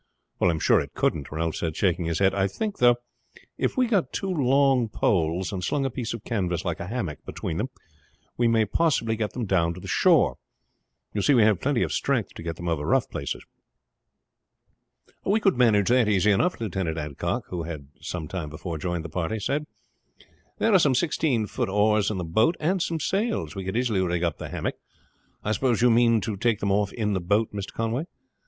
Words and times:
"I 0.41 0.47
am 0.49 0.57
sure 0.57 0.79
it 0.79 0.95
couldn't," 0.95 1.31
Ralph 1.31 1.57
said, 1.57 1.75
shaking 1.77 2.05
his 2.05 2.17
head. 2.17 2.33
"I 2.33 2.47
think, 2.47 2.79
though, 2.79 2.95
if 3.59 3.77
we 3.77 3.85
got 3.85 4.11
two 4.11 4.31
long 4.33 4.89
poles 4.89 5.53
and 5.53 5.63
slung 5.63 5.85
a 5.85 5.91
piece 5.91 6.11
of 6.15 6.23
canvas 6.23 6.65
like 6.65 6.79
a 6.79 6.87
hammock 6.87 7.23
between 7.23 7.57
them 7.57 7.69
we 8.35 8.47
may 8.47 8.65
possibly 8.65 9.15
get 9.15 9.33
them 9.33 9.45
down 9.45 9.75
to 9.75 9.79
the 9.79 9.87
shore. 9.87 10.37
You 11.13 11.21
see 11.21 11.35
we 11.35 11.43
have 11.43 11.61
plenty 11.61 11.83
of 11.83 11.93
strength 11.93 12.33
to 12.33 12.41
get 12.41 12.55
them 12.55 12.67
over 12.67 12.83
rough 12.83 13.11
places." 13.11 13.45
"We 15.23 15.39
could 15.39 15.55
manage 15.55 15.89
that 15.89 16.09
easy 16.09 16.31
enough," 16.31 16.59
Lieutenant 16.59 16.97
Adcock, 16.97 17.43
who 17.49 17.61
had 17.61 17.89
some 18.01 18.27
time 18.27 18.49
before 18.49 18.79
joined 18.79 19.05
the 19.05 19.09
party, 19.09 19.37
said. 19.39 19.67
"There 20.57 20.73
are 20.73 20.79
some 20.79 20.95
sixteen 20.95 21.45
feet 21.45 21.69
oars 21.69 22.09
in 22.09 22.17
the 22.17 22.23
boat 22.23 22.55
and 22.59 22.81
some 22.81 22.99
sails. 22.99 23.53
We 23.53 23.65
could 23.65 23.77
easily 23.77 24.01
rig 24.01 24.23
up 24.23 24.39
the 24.39 24.49
hammock. 24.49 24.77
I 25.43 25.51
suppose 25.51 25.83
you 25.83 25.91
mean 25.91 26.21
to 26.21 26.37
take 26.37 26.59
them 26.59 26.71
off 26.71 26.91
in 26.91 27.13
the 27.13 27.21
boat, 27.21 27.53
Mr. 27.53 27.71
Conway?" 27.71 28.05